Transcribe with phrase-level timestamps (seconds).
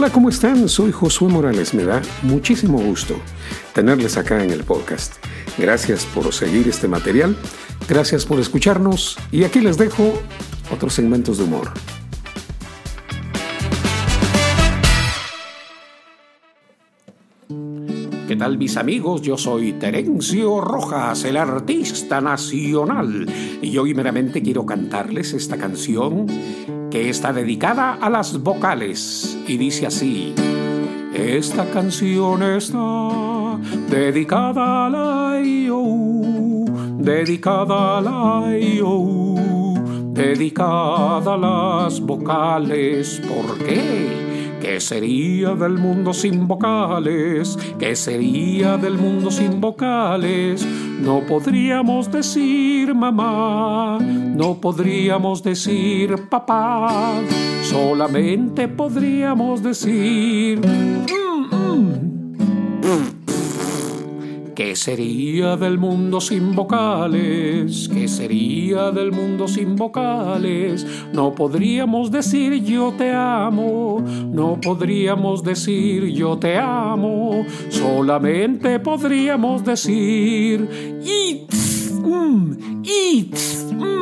[0.00, 0.66] Hola, ¿cómo están?
[0.66, 1.74] Soy Josué Morales.
[1.74, 3.20] Me da muchísimo gusto
[3.74, 5.16] tenerles acá en el podcast.
[5.58, 7.36] Gracias por seguir este material,
[7.86, 10.14] gracias por escucharnos y aquí les dejo
[10.72, 11.70] otros segmentos de humor.
[18.30, 19.22] ¿Qué tal mis amigos?
[19.22, 23.26] Yo soy Terencio Rojas, el artista nacional,
[23.60, 26.28] y hoy meramente quiero cantarles esta canción
[26.92, 30.32] que está dedicada a las vocales y dice así.
[31.12, 33.58] Esta canción está
[33.90, 36.66] dedicada a la IOU,
[37.00, 43.20] dedicada a la IOU, dedicada a las vocales.
[43.26, 44.29] ¿Por qué?
[44.60, 47.58] ¿Qué sería del mundo sin vocales?
[47.78, 50.66] ¿Qué sería del mundo sin vocales?
[51.00, 57.14] No podríamos decir mamá, no podríamos decir papá,
[57.62, 60.60] solamente podríamos decir...
[60.60, 61.86] Mm,
[62.86, 63.19] mm".
[64.60, 67.88] ¿Qué sería del mundo sin vocales?
[67.90, 70.86] ¿Qué sería del mundo sin vocales?
[71.14, 80.68] No podríamos decir yo te amo, no podríamos decir yo te amo, solamente podríamos decir
[81.06, 81.50] it,
[82.02, 83.99] mm, mm.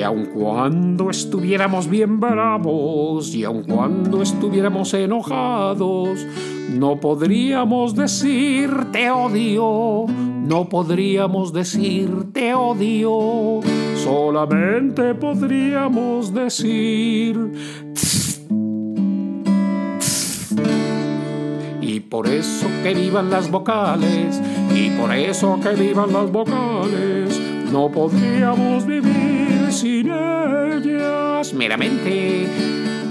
[0.00, 6.26] Y aun cuando estuviéramos bien bravos, y aun cuando estuviéramos enojados,
[6.70, 13.60] no podríamos decir te odio, no podríamos decir te odio,
[14.02, 17.52] solamente podríamos decir
[21.82, 24.40] y por eso que vivan las vocales,
[24.74, 27.38] y por eso que vivan las vocales,
[27.70, 29.39] no podríamos vivir
[29.72, 32.46] sin ellas meramente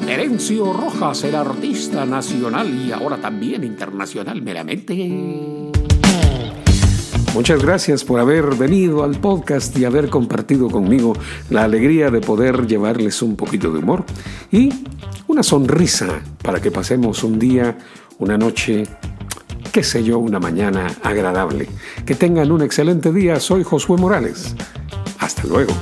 [0.08, 5.72] Herencio Rojas, el artista nacional y ahora también internacional meramente.
[7.34, 11.14] Muchas gracias por haber venido al podcast y haber compartido conmigo
[11.50, 14.04] la alegría de poder llevarles un poquito de humor
[14.52, 14.74] y
[15.28, 17.78] una sonrisa para que pasemos un día,
[18.18, 18.84] una noche,
[19.72, 21.70] qué sé yo, una mañana agradable.
[22.06, 23.40] Que tengan un excelente día.
[23.40, 24.56] Soy Josué Morales.
[25.20, 25.74] Hasta luego.